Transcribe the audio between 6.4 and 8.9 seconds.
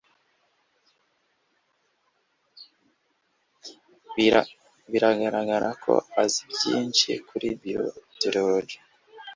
byinshi kuri biotechnologie.